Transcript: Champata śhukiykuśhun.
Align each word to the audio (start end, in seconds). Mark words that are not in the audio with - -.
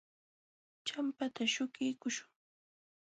Champata 0.87 1.43
śhukiykuśhun. 1.51 2.29